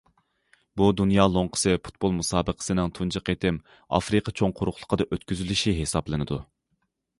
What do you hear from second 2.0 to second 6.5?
مۇسابىقىسىنىڭ تۇنجى قېتىم ئافرىقا چوڭ قۇرۇقلۇقىدا ئۆتكۈزۈلۈشى ھېسابلىنىدۇ.